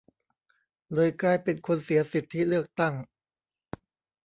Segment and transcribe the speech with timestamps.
[0.93, 2.93] เลยกลายเป็นคนเสียสิทธิเลือกตั้ง